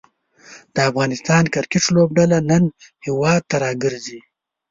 د 0.75 0.77
افغانستان 0.89 1.43
کریکټ 1.53 1.85
لوبډله 1.95 2.37
نن 2.49 2.63
هیواد 3.05 3.41
ته 3.49 3.55
راګرځي. 3.63 4.19